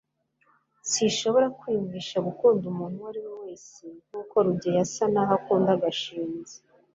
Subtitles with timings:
[0.91, 6.55] sinshobora kwiyumvisha gukunda umuntu uwo ari we wese nkuko rugeyo asa naho akunda gashinzi